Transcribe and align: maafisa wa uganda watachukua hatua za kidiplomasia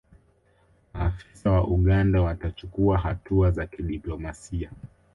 maafisa 0.93 1.51
wa 1.51 1.67
uganda 1.67 2.21
watachukua 2.21 2.97
hatua 2.97 3.51
za 3.51 3.67
kidiplomasia 3.67 4.71